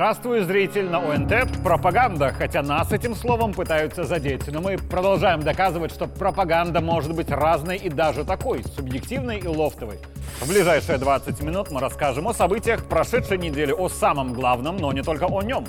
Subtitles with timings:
[0.00, 1.62] Здравствуй, зритель на ОНТ.
[1.62, 4.50] Пропаганда, хотя нас этим словом пытаются задеть.
[4.50, 9.98] Но мы продолжаем доказывать, что пропаганда может быть разной и даже такой, субъективной и лофтовой.
[10.40, 15.02] В ближайшие 20 минут мы расскажем о событиях прошедшей недели, о самом главном, но не
[15.02, 15.66] только о нем.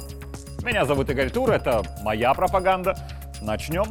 [0.64, 2.96] Меня зовут Игорь Тур, это моя пропаганда.
[3.42, 3.84] Начнем.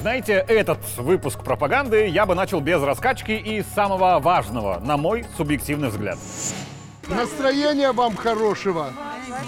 [0.00, 5.90] Знаете, этот выпуск пропаганды я бы начал без раскачки и самого важного, на мой субъективный
[5.90, 6.18] взгляд.
[7.06, 8.88] Настроения вам хорошего,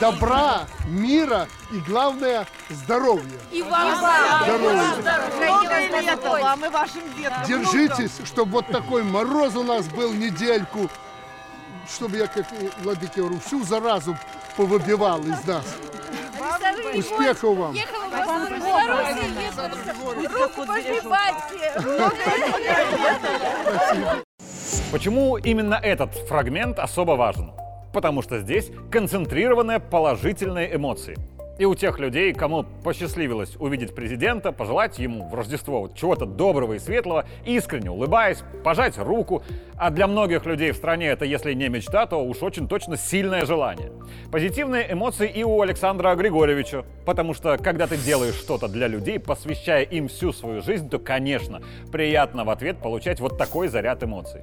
[0.01, 3.39] добра, мира и, главное, здоровья.
[3.51, 3.97] И вам
[4.45, 6.01] Здоровья.
[6.01, 7.45] Лета вам и вашим детям.
[7.47, 10.89] Держитесь, чтобы вот такой мороз у нас был недельку,
[11.89, 14.17] чтобы я, как и Владыке говорю, всю заразу
[14.57, 15.65] повыбивал из нас.
[16.95, 17.75] Успехов вам!
[24.93, 27.53] Почему именно этот фрагмент особо важен?
[27.97, 31.17] Потому что здесь концентрированные положительные эмоции.
[31.59, 36.79] И у тех людей, кому посчастливилось увидеть президента, пожелать ему в Рождество чего-то доброго и
[36.79, 39.43] светлого, искренне улыбаясь, пожать руку.
[39.79, 43.47] А для многих людей в стране это, если не мечта, то уж очень точно сильное
[43.47, 43.91] желание.
[44.31, 49.85] Позитивные эмоции и у Александра Григорьевича, потому что когда ты делаешь что-то для людей, посвящая
[49.85, 54.43] им всю свою жизнь, то, конечно, приятно в ответ получать вот такой заряд эмоций.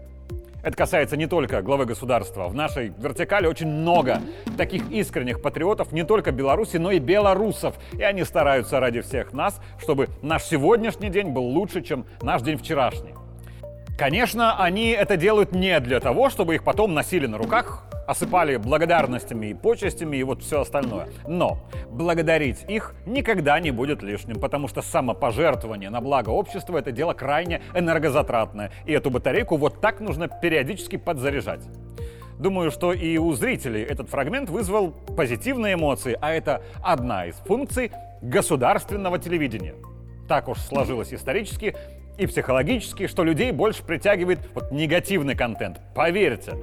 [0.63, 2.47] Это касается не только главы государства.
[2.47, 4.21] В нашей вертикали очень много
[4.57, 7.75] таких искренних патриотов не только Беларуси, но и белорусов.
[7.91, 12.57] И они стараются ради всех нас, чтобы наш сегодняшний день был лучше, чем наш день
[12.57, 13.13] вчерашний.
[14.03, 19.45] Конечно, они это делают не для того, чтобы их потом носили на руках, осыпали благодарностями
[19.45, 21.07] и почестями и вот все остальное.
[21.25, 27.13] Но благодарить их никогда не будет лишним, потому что самопожертвование на благо общества это дело
[27.13, 28.73] крайне энергозатратное.
[28.85, 31.61] И эту батарейку вот так нужно периодически подзаряжать.
[32.37, 37.89] Думаю, что и у зрителей этот фрагмент вызвал позитивные эмоции, а это одна из функций
[38.21, 39.75] государственного телевидения.
[40.27, 41.75] Так уж сложилось исторически
[42.17, 45.79] и психологически, что людей больше притягивает вот негативный контент.
[45.95, 46.53] Поверьте,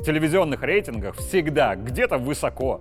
[0.00, 2.80] в телевизионных рейтингах всегда где-то высоко.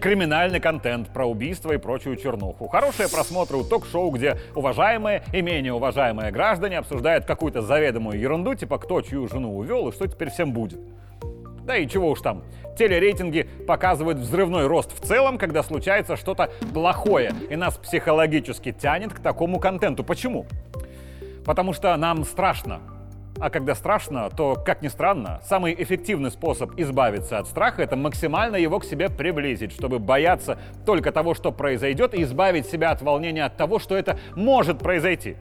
[0.00, 2.68] Криминальный контент про убийство и прочую чернуху.
[2.68, 8.78] Хорошие просмотры у ток-шоу, где уважаемые и менее уважаемые граждане обсуждают какую-то заведомую ерунду, типа
[8.78, 10.78] кто чью жену увел и что теперь всем будет.
[11.64, 12.44] Да и чего уж там.
[12.78, 19.20] Телерейтинги показывают взрывной рост в целом, когда случается что-то плохое, и нас психологически тянет к
[19.20, 20.02] такому контенту.
[20.02, 20.46] Почему?
[21.44, 22.80] Потому что нам страшно.
[23.38, 28.56] А когда страшно, то, как ни странно, самый эффективный способ избавиться от страха– это максимально
[28.56, 33.44] его к себе приблизить, чтобы бояться только того, что произойдет, и избавить себя от волнения
[33.44, 35.36] от того, что это может произойти.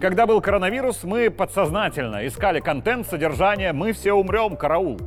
[0.00, 5.00] Когда был коронавирус, мы подсознательно искали контент, содержание «Мы все умрем, караул»,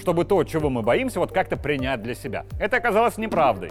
[0.00, 2.44] чтобы то, чего мы боимся, вот как-то принять для себя.
[2.60, 3.70] Это оказалось неправдой.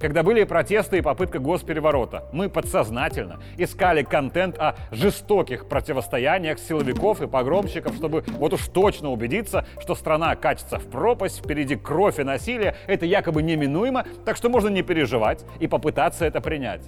[0.00, 7.26] Когда были протесты и попытка госпереворота, мы подсознательно искали контент о жестоких противостояниях силовиков и
[7.26, 12.76] погромщиков, чтобы вот уж точно убедиться, что страна катится в пропасть, впереди кровь и насилие,
[12.86, 16.82] это якобы неминуемо, так что можно не переживать и попытаться это принять.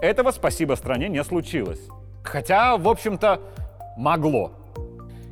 [0.00, 1.80] Этого, спасибо стране, не случилось.
[2.24, 3.40] Хотя, в общем-то,
[3.96, 4.52] могло.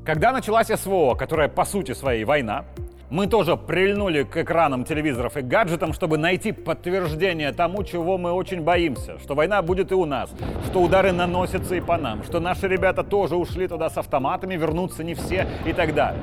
[0.05, 2.65] Когда началась СВО, которая по сути своей война,
[3.11, 8.63] мы тоже прильнули к экранам телевизоров и гаджетам, чтобы найти подтверждение тому, чего мы очень
[8.63, 9.19] боимся.
[9.21, 10.31] Что война будет и у нас,
[10.67, 15.05] что удары наносятся и по нам, что наши ребята тоже ушли туда с автоматами, вернутся
[15.05, 16.23] не все и так далее.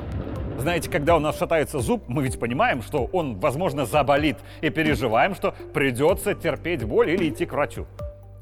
[0.58, 5.34] Знаете, когда у нас шатается зуб, мы ведь понимаем, что он, возможно, заболит, и переживаем,
[5.34, 7.86] что придется терпеть боль или идти к врачу.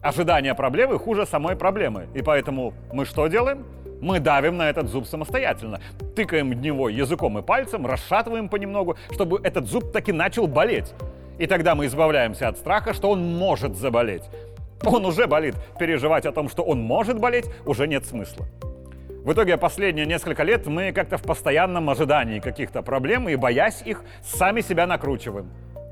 [0.02, 3.64] Ожидание проблемы хуже самой проблемы, и поэтому мы что делаем?
[4.02, 5.80] Мы давим на этот зуб самостоятельно,
[6.16, 10.92] тыкаем в него языком и пальцем, расшатываем понемногу, чтобы этот зуб таки начал болеть.
[11.38, 14.24] И тогда мы избавляемся от страха, что он может заболеть.
[14.84, 15.54] Он уже болит.
[15.78, 18.44] Переживать о том, что он может болеть, уже нет смысла.
[19.24, 24.02] В итоге последние несколько лет мы как-то в постоянном ожидании каких-то проблем и, боясь их,
[24.24, 25.48] сами себя накручиваем.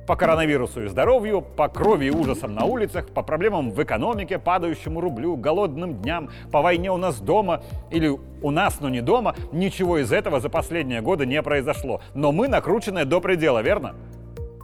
[0.06, 5.00] По коронавирусу и здоровью, по крови и ужасам на улицах, по проблемам в экономике, падающему
[5.00, 8.08] рублю, голодным дням, по войне у нас дома или
[8.43, 12.00] у нас, но не дома, ничего из этого за последние годы не произошло.
[12.14, 13.94] Но мы накрученные до предела, верно?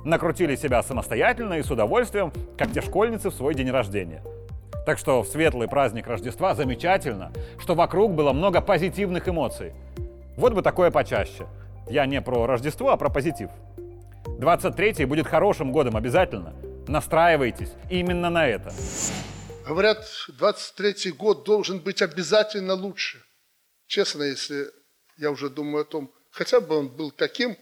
[0.04, 4.22] Накрутили себя самостоятельно и с удовольствием, как те школьницы в свой день рождения.
[4.86, 9.72] Так что в светлый праздник Рождества замечательно, что вокруг было много позитивных эмоций.
[10.36, 11.46] Вот бы такое почаще.
[11.88, 13.50] Я не про Рождество, а про позитив.
[14.38, 16.54] 23-й будет хорошим годом обязательно.
[16.88, 18.72] Настраивайтесь именно на это.
[19.66, 20.06] Говорят,
[20.38, 23.22] 23-й год должен быть обязательно лучше.
[23.86, 24.70] Честно, если
[25.16, 27.56] я уже думаю о том, хотя бы он был таким,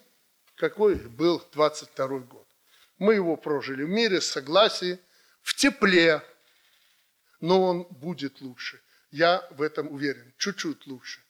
[0.56, 2.46] какой был 22 год.
[2.98, 4.98] Мы его прожили в мире, в согласии,
[5.42, 6.22] в тепле,
[7.40, 8.80] но он будет лучше.
[9.10, 11.20] Я в этом уверен, чуть-чуть лучше.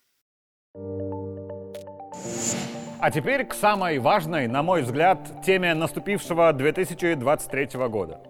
[3.04, 8.20] А теперь к самой важной, на мой взгляд, теме наступившего 2023 года.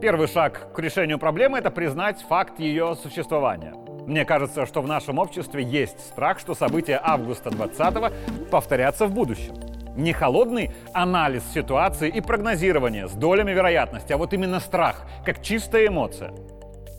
[0.00, 3.74] Первый шаг к решению проблемы– это признать факт ее существования.
[4.06, 8.10] Мне кажется, что в нашем обществе есть страх, что события августа 20-го
[8.50, 9.54] повторятся в будущем.
[9.96, 15.88] Не холодный анализ ситуации и прогнозирование с долями вероятности, а вот именно страх, как чистая
[15.88, 16.32] эмоция–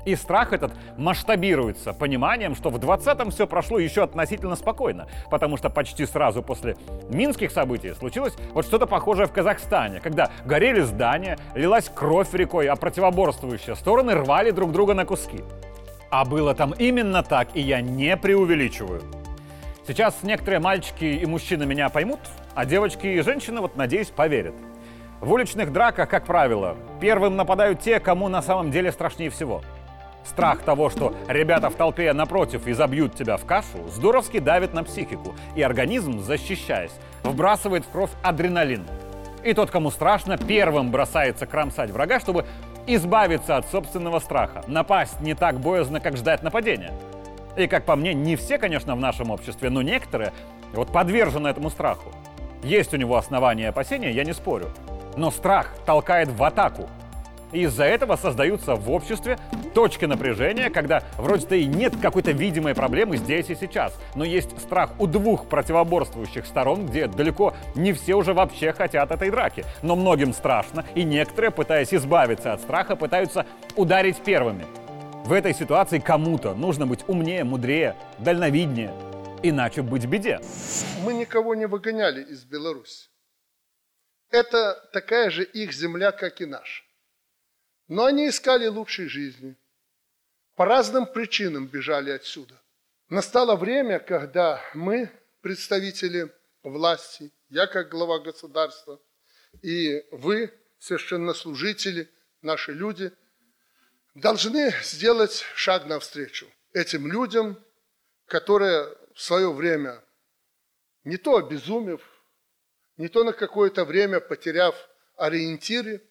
[0.08, 5.70] и страх этот масштабируется пониманием, что в 20-м все прошло еще относительно спокойно, потому что
[5.70, 6.78] почти сразу после
[7.10, 12.78] минских событий случилось вот что-то похожее в Казахстане, когда горели здания, лилась кровь рекой, а
[12.78, 15.44] противоборствующие стороны рвали друг друга на куски.
[16.10, 19.02] А было там именно так, и я не преувеличиваю.
[19.86, 22.22] Сейчас некоторые мальчики и мужчины меня поймут,
[22.56, 24.56] а девочки и женщины, вот надеюсь, поверят.
[25.20, 29.62] В уличных драках, как правило, первым нападают те, кому на самом деле страшнее всего–
[30.28, 35.36] Страх того, что ребята в толпе напротив изобьют тебя в кашу, здоровски давит на психику,
[35.56, 36.92] и организм, защищаясь,
[37.24, 38.86] вбрасывает в кровь адреналин.
[39.44, 42.46] И тот, кому страшно, первым бросается кромсать врага, чтобы
[42.88, 44.64] избавиться от собственного страха.
[44.68, 46.92] Напасть не так боязно, как ждать нападения.
[47.56, 50.34] И, как по мне, не все, конечно, в нашем обществе, но некоторые
[50.74, 52.12] вот подвержены этому страху.
[52.64, 54.68] Есть у него основания и опасения, я не спорю.
[55.16, 56.90] Но страх толкает в атаку,
[57.52, 59.38] из-за этого создаются в обществе
[59.74, 64.92] точки напряжения, когда вроде-то и нет какой-то видимой проблемы здесь и сейчас, но есть страх
[65.00, 69.66] у двух противоборствующих сторон, где далеко не все уже вообще хотят этой драки.
[69.82, 73.46] Но многим страшно, и некоторые, пытаясь избавиться от страха, пытаются
[73.76, 74.66] ударить первыми.
[75.26, 78.94] В этой ситуации кому-то нужно быть умнее, мудрее, дальновиднее,
[79.44, 80.40] иначе быть беде.
[81.04, 83.10] Мы никого не выгоняли из Беларуси.
[84.30, 86.87] Это такая же их земля, как и наша.
[87.88, 89.56] Но они искали лучшей жизни.
[90.56, 92.62] По разным причинам бежали отсюда.
[93.10, 95.10] Настало время, когда мы,
[95.42, 99.00] представители власти, я как глава государства,
[99.62, 102.12] и вы, священнослужители,
[102.42, 103.12] наши люди,
[104.16, 107.64] должны сделать шаг навстречу этим людям,
[108.26, 110.04] которые в свое время,
[111.04, 112.02] не то обезумев,
[112.98, 114.76] не то на какое-то время потеряв
[115.16, 116.07] ориентиры,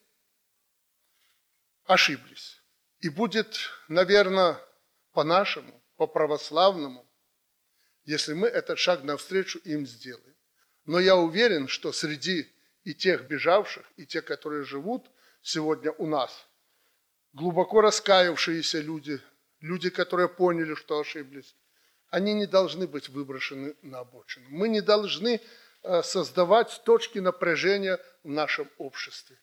[1.87, 2.62] ошиблись.
[3.00, 3.56] И будет,
[3.88, 4.59] наверное,
[5.12, 7.09] по-нашему, по-православному,
[8.05, 10.37] если мы этот шаг навстречу им сделаем.
[10.85, 12.53] Но я уверен, что среди
[12.85, 15.11] и тех бежавших, и тех, которые живут
[15.43, 16.47] сегодня у нас,
[17.33, 19.21] глубоко раскаявшиеся люди,
[19.61, 21.56] люди, которые поняли, что ошиблись,
[22.11, 24.47] они не должны быть выброшены на обочину.
[24.50, 25.41] Мы не должны
[26.03, 29.37] создавать точки напряжения в нашем обществе.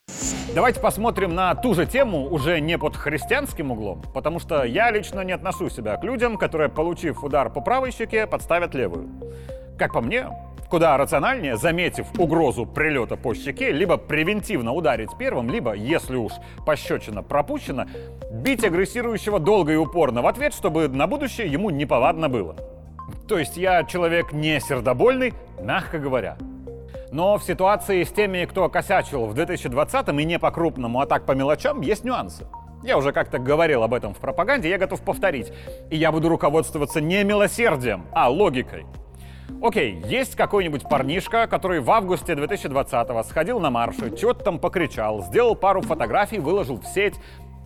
[0.54, 5.22] Давайте посмотрим на ту же тему уже не под христианским углом, потому что я лично
[5.22, 9.10] не отношу себя к людям, которые, получив удар по правой щеке, подставят левую.
[9.80, 10.28] Как по мне,
[10.70, 16.34] куда рациональнее, заметив угрозу прилета по щеке, либо превентивно ударить первым, либо, если уж
[16.66, 17.88] пощечина пропущена,
[18.32, 22.56] бить агрессирующего долго и упорно в ответ, чтобы на будущее ему неповадно было.
[23.28, 26.38] То есть я человек не сердобольный, мягко говоря.
[27.12, 31.34] Но в ситуации с теми, кто косячил в 2020-м и не по-крупному, а так по
[31.34, 32.48] мелочам, есть нюансы.
[32.84, 35.54] Я уже как-то говорил об этом в пропаганде, я готов повторить.
[35.90, 38.86] И я буду руководствоваться не милосердием, а логикой.
[39.62, 45.56] Окей, есть какой-нибудь парнишка, который в августе 2020-го сходил на марши, что-то там покричал, сделал
[45.56, 47.16] пару фотографий, выложил в сеть,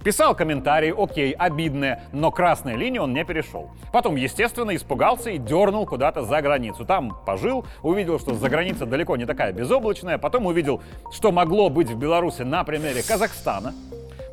[0.08, 3.72] Писал комментарии, окей, обидные, но красной линии он не перешел.
[3.92, 6.86] Потом, естественно, испугался и дернул куда-то за границу.
[6.86, 11.90] Там пожил, увидел, что за граница далеко не такая безоблачная, потом увидел, что могло быть
[11.90, 13.74] в Беларуси на примере Казахстана.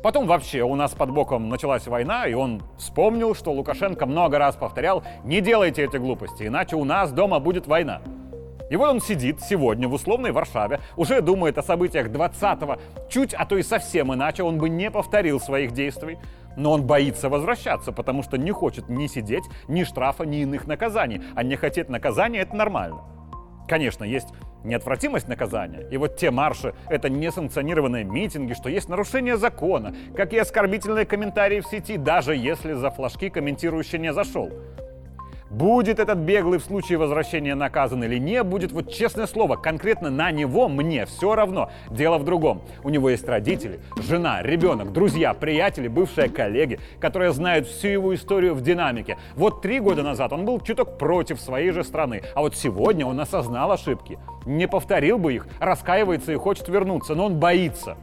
[0.01, 4.55] Потом вообще у нас под боком началась война, и он вспомнил, что Лукашенко много раз
[4.55, 8.01] повторял, не делайте эти глупости, иначе у нас дома будет война.
[8.69, 12.77] И вот он сидит сегодня в условной Варшаве, уже думает о событиях 20-го,
[13.09, 16.17] чуть, а то и совсем иначе, он бы не повторил своих действий.
[16.57, 21.21] Но он боится возвращаться, потому что не хочет ни сидеть, ни штрафа, ни иных наказаний.
[21.35, 23.03] А не хотеть наказания– это нормально.
[23.67, 24.27] Конечно, есть
[24.63, 25.87] неотвратимость наказания.
[25.91, 31.59] И вот те марши— это несанкционированные митинги, что есть нарушение закона, как и оскорбительные комментарии
[31.59, 34.49] в сети, даже если за флажки комментирующий не зашел.
[35.49, 40.31] Будет этот беглый в случае возвращения наказан или не, будет вот честное слово, конкретно на
[40.31, 41.69] него мне все равно.
[41.91, 42.63] Дело в другом.
[42.83, 48.55] У него есть родители, жена, ребенок, друзья, приятели, бывшие коллеги, которые знают всю его историю
[48.55, 49.17] в динамике.
[49.35, 53.19] Вот три года назад он был чуток против своей же страны, а вот сегодня он
[53.19, 54.17] осознал ошибки.
[54.47, 57.97] Не повторил бы их, раскаивается и хочет вернуться, но он боится.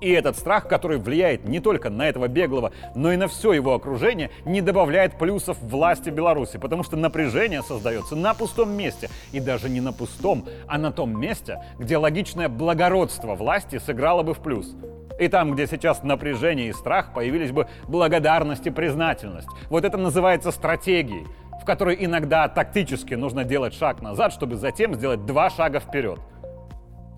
[0.00, 3.74] И этот страх, который влияет не только на этого беглого, но и на все его
[3.74, 9.10] окружение, не добавляет плюсов власти Беларуси, потому что напряжение создается на пустом месте.
[9.32, 14.34] И даже не на пустом, а на том месте, где логичное благородство власти сыграло бы
[14.34, 14.74] в плюс.
[15.18, 19.48] И там, где сейчас напряжение и страх, появились бы благодарность и признательность.
[19.68, 21.26] Вот это называется стратегией,
[21.60, 26.18] в которой иногда тактически нужно делать шаг назад, чтобы затем сделать два шага вперед.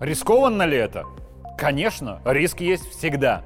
[0.01, 1.05] Рискованно ли это?
[1.57, 3.43] Конечно, риск есть всегда.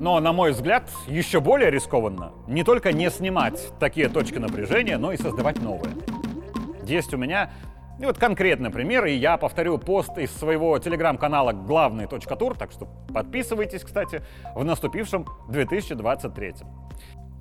[0.00, 5.12] Но, на мой взгляд, еще более рискованно не только не снимать такие точки напряжения, но
[5.12, 5.94] и создавать новые.
[6.84, 7.50] Есть у меня
[7.98, 12.86] и вот конкретный пример, и я повторю пост из своего телеграм-канала «Главный тур», так что
[13.12, 14.22] подписывайтесь, кстати,
[14.54, 16.54] в наступившем 2023.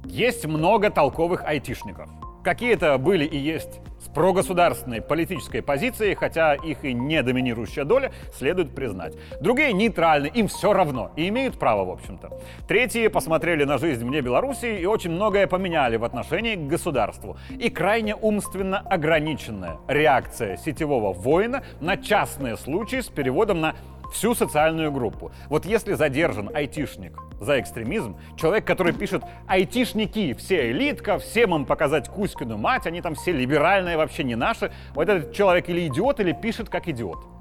[0.05, 2.09] Есть много толковых айтишников.
[2.43, 8.74] Какие-то были и есть с прогосударственной политической позицией, хотя их и не доминирующая доля, следует
[8.74, 9.16] признать.
[9.42, 12.40] Другие нейтральны, им все равно, и имеют право, в общем-то.
[12.68, 17.38] Третьи посмотрели на жизнь вне Беларуси и очень многое поменяли в отношении к государству.
[17.50, 23.76] И крайне умственно ограниченная реакция сетевого воина на частные случаи с переводом на
[24.12, 25.32] всю социальную группу.
[25.50, 32.10] Вот если задержан айтишник за экстремизм, человек, который пишет «айтишники, все элитка, всем им показать
[32.10, 36.32] Кузькину мать, они там все либеральные, вообще не наши», вот этот человек или идиот, или
[36.32, 37.38] пишет как идиот.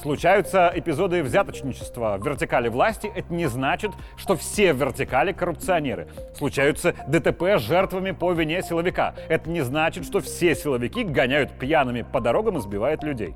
[0.00, 3.12] Случаются эпизоды взяточничества в вертикали власти.
[3.14, 6.08] Это не значит, что все вертикали коррупционеры.
[6.34, 9.14] Случаются ДТП с жертвами по вине силовика.
[9.28, 13.34] Это не значит, что все силовики гоняют пьяными по дорогам и сбивают людей.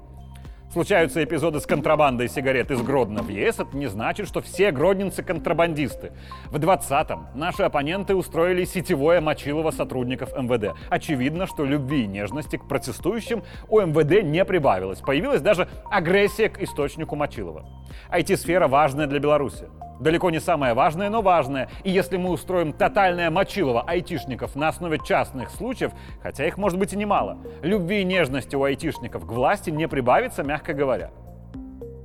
[0.76, 5.22] Случаются эпизоды с контрабандой сигарет из Гродно в ЕС, это не значит, что все гродненцы
[5.22, 6.12] контрабандисты.
[6.50, 10.76] В 20-м наши оппоненты устроили сетевое мочилово сотрудников МВД.
[10.90, 14.98] Очевидно, что любви и нежности к протестующим у МВД не прибавилось.
[14.98, 17.64] Появилась даже агрессия к источнику мочилова.
[18.12, 19.70] IT-сфера важная для Беларуси.
[20.00, 21.68] Далеко не самое важное, но важное.
[21.84, 26.92] И если мы устроим тотальное мочилово айтишников на основе частных случаев, хотя их может быть
[26.92, 31.10] и немало, любви и нежности у айтишников к власти не прибавится, мягко говоря.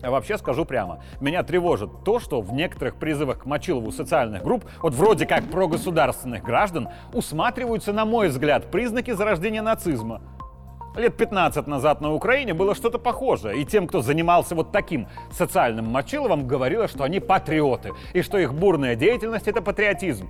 [0.01, 4.65] А вообще скажу прямо, меня тревожит то, что в некоторых призывах к Мочилову социальных групп,
[4.81, 10.21] вот вроде как прогосударственных граждан, усматриваются, на мой взгляд, признаки зарождения нацизма.
[10.95, 15.85] Лет 15 назад на Украине было что-то похожее, и тем, кто занимался вот таким социальным
[15.85, 20.29] мочиловым, говорилось, что они патриоты, и что их бурная деятельность— это патриотизм.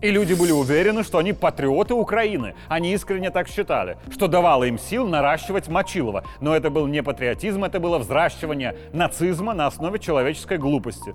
[0.00, 2.54] И люди были уверены, что они патриоты Украины.
[2.68, 6.24] Они искренне так считали, что давало им сил наращивать Мочилова.
[6.40, 11.14] Но это был не патриотизм, это было взращивание нацизма на основе человеческой глупости.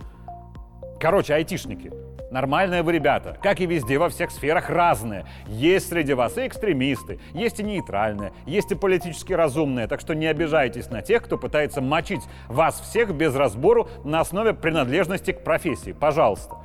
[1.00, 1.92] Короче, айтишники—
[2.30, 5.26] Нормальные вы ребята, как и везде во всех сферах разные.
[5.48, 10.26] Есть среди вас и экстремисты, есть и нейтральные, есть и политически разумные, так что не
[10.26, 15.94] обижайтесь на тех, кто пытается мочить вас всех без разбору на основе принадлежности к профессии.
[15.94, 16.56] Пожалуйста.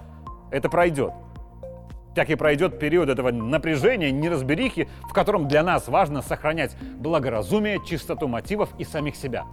[0.51, 1.13] Это пройдет.
[2.15, 8.29] Как и пройдет период этого напряжения, неразберихи, в котором для нас важно сохранять благоразумие, чистоту
[8.29, 9.45] мотивов и самих себя.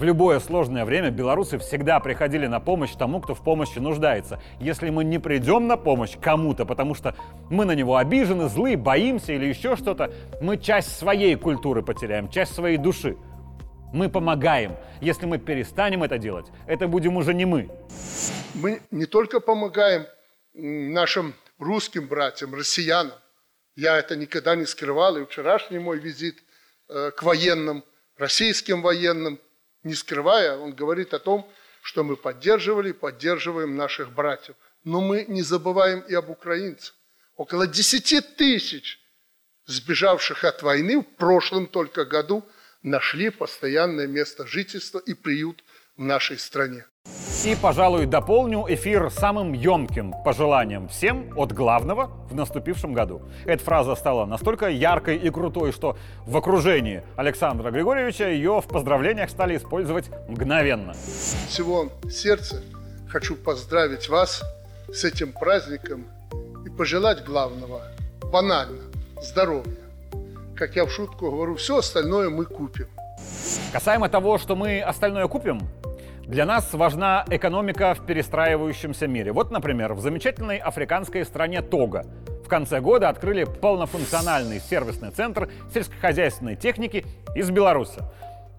[0.00, 4.40] В любое сложное время белорусы всегда приходили на помощь тому, кто в помощи нуждается.
[4.58, 7.14] Если мы не придем на помощь кому-то, потому что
[7.50, 12.54] мы на него обижены, злы, боимся или еще что-то, мы часть своей культуры потеряем, часть
[12.54, 13.18] своей души.
[13.92, 14.74] Мы помогаем.
[15.02, 17.68] Если мы перестанем это делать, это будем уже не мы.
[18.54, 20.06] Мы не только помогаем
[20.54, 23.18] нашим русским братьям, россиянам.
[23.76, 26.42] Я это никогда не скрывал, и вчерашний мой визит
[26.88, 27.84] э, к военным,
[28.16, 29.38] российским военным–
[29.82, 31.50] не скрывая, он говорит о том,
[31.82, 34.56] что мы поддерживали и поддерживаем наших братьев.
[34.84, 36.94] Но мы не забываем и об украинцах.
[37.36, 39.00] Около 10 тысяч
[39.66, 42.44] сбежавших от войны в прошлом только году
[42.82, 45.64] нашли постоянное место жительства и приют
[45.96, 46.86] в нашей стране.
[47.42, 53.22] И, пожалуй, дополню эфир самым емким пожеланием всем от главного в наступившем году.
[53.46, 59.30] Эта фраза стала настолько яркой и крутой, что в окружении Александра Григорьевича ее в поздравлениях
[59.30, 60.92] стали использовать мгновенно.
[61.48, 62.62] Всего сердца
[63.08, 64.42] хочу поздравить вас
[64.92, 66.04] с этим праздником
[66.66, 67.80] и пожелать главного,
[68.30, 68.82] банально,
[69.22, 69.78] здоровья.
[70.54, 72.88] Как я в шутку говорю, все остальное мы купим.
[73.72, 75.60] Касаемо того, что мы остальное купим,
[76.30, 79.32] для нас важна экономика в перестраивающемся мире.
[79.32, 82.04] Вот, например, в замечательной африканской стране Тога
[82.44, 88.00] в конце года открыли полнофункциональный сервисный центр сельскохозяйственной техники из Беларуси.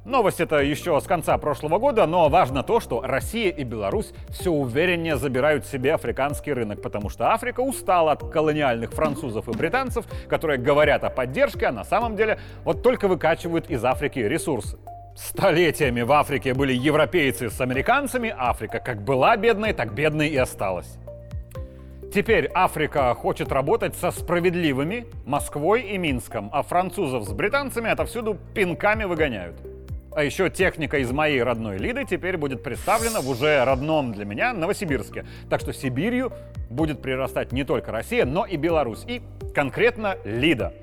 [0.03, 4.51] Новость это еще с конца прошлого года, но важно то, что Россия и Беларусь все
[4.51, 10.59] увереннее забирают себе африканский рынок, потому что Африка устала от колониальных французов и британцев, которые
[10.59, 14.77] говорят о поддержке, а на самом деле вот только выкачивают из Африки ресурсы.
[15.15, 20.97] Столетиями в Африке были европейцы с американцами, Африка как была бедной, так бедной и осталась.
[22.13, 29.05] Теперь Африка хочет работать со справедливыми Москвой и Минском, а французов с британцами отовсюду пинками
[29.05, 29.55] выгоняют.
[30.13, 34.51] А еще техника из моей родной Лиды теперь будет представлена в уже родном для меня
[34.51, 35.25] Новосибирске.
[35.49, 36.33] Так что Сибирью
[36.69, 39.05] будет прирастать не только Россия, но и Беларусь.
[39.07, 39.21] И
[39.55, 40.73] конкретно Лида.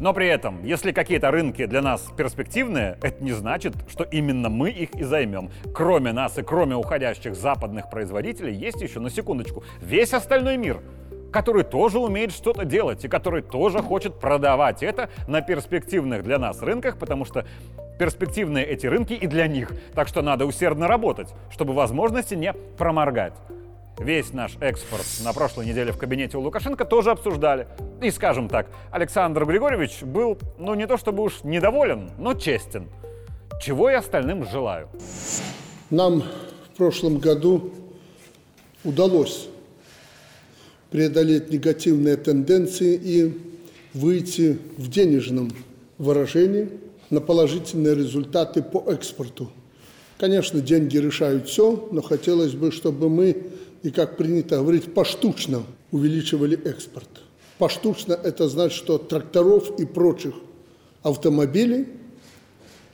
[0.00, 4.70] Но при этом, если какие-то рынки для нас перспективные, это не значит, что именно мы
[4.70, 5.50] их и займем.
[5.74, 10.80] Кроме нас и кроме уходящих западных производителей, есть еще, на секундочку, весь остальной мир–
[11.32, 16.62] который тоже умеет что-то делать и который тоже хочет продавать это на перспективных для нас
[16.62, 17.44] рынках, потому что
[17.98, 19.72] перспективные эти рынки и для них.
[19.94, 23.34] Так что надо усердно работать, чтобы возможности не проморгать.
[23.98, 27.68] Весь наш экспорт на прошлой неделе в кабинете у Лукашенко тоже обсуждали.
[28.00, 32.88] И, скажем так, Александр Григорьевич был, ну не то чтобы уж недоволен, но честен.
[33.60, 34.88] Чего и остальным желаю.
[35.90, 36.22] Нам
[36.72, 37.72] в прошлом году
[38.82, 39.48] удалось
[40.90, 43.38] преодолеть негативные тенденции и
[43.94, 45.52] выйти в денежном
[45.98, 46.70] выражении
[47.10, 49.50] на положительные результаты по экспорту.
[50.18, 53.36] Конечно, деньги решают все, но хотелось бы, чтобы мы,
[53.82, 57.08] и как принято говорить, поштучно увеличивали экспорт.
[57.58, 60.34] Поштучно это значит, что тракторов и прочих
[61.02, 61.88] автомобилей,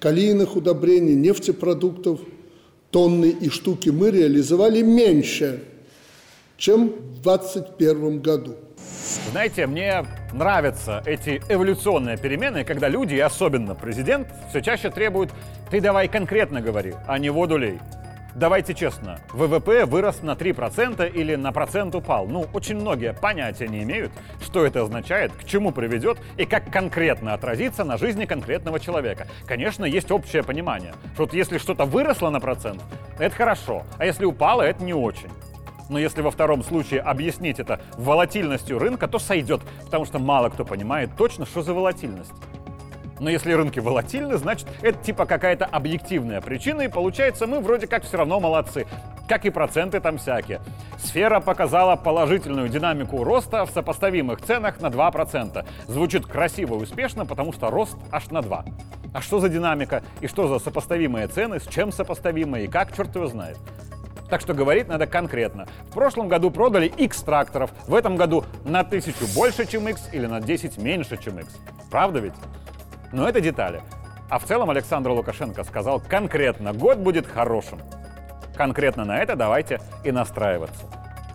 [0.00, 2.20] калийных удобрений, нефтепродуктов,
[2.90, 5.62] тонны и штуки мы реализовали меньше,
[6.56, 8.56] чем в 2021 году.
[9.30, 15.30] Знаете, мне нравятся эти эволюционные перемены, когда люди, и особенно президент, все чаще требуют
[15.70, 17.78] «ты давай конкретно говори, а не воду лей».
[18.38, 22.28] Давайте честно, ВВП вырос на 3% или на процент упал.
[22.28, 27.34] Ну, очень многие понятия не имеют, что это означает, к чему приведет и как конкретно
[27.34, 29.26] отразится на жизни конкретного человека.
[29.44, 32.80] Конечно, есть общее понимание, что вот если что-то выросло на процент,
[33.18, 35.30] это хорошо, а если упало, это не очень.
[35.88, 40.64] Но если во втором случае объяснить это волатильностью рынка, то сойдет, потому что мало кто
[40.64, 42.30] понимает точно, что за волатильность.
[43.20, 48.04] Но если рынки волатильны, значит, это типа какая-то объективная причина, и получается, мы вроде как
[48.04, 48.86] все равно молодцы.
[49.28, 50.60] Как и проценты там всякие.
[50.98, 55.66] Сфера показала положительную динамику роста в сопоставимых ценах на 2%.
[55.86, 58.64] Звучит красиво и успешно, потому что рост аж на 2.
[59.12, 60.02] А что за динамика?
[60.20, 61.60] И что за сопоставимые цены?
[61.60, 62.64] С чем сопоставимые?
[62.64, 62.96] И как?
[62.96, 63.58] Черт его знает.
[64.30, 65.66] Так что говорить надо конкретно.
[65.90, 70.26] В прошлом году продали X тракторов, в этом году на тысячу больше, чем X или
[70.26, 71.48] на 10 меньше, чем X.
[71.90, 72.34] Правда ведь?
[73.12, 73.82] Но это детали.
[74.30, 77.80] А в целом Александр Лукашенко сказал конкретно, год будет хорошим.
[78.54, 80.84] Конкретно на это давайте и настраиваться.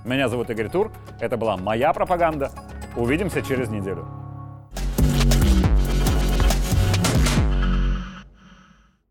[0.05, 2.51] Меня зовут Игорь Тур, это была моя пропаганда.
[2.95, 4.22] Увидимся через неделю.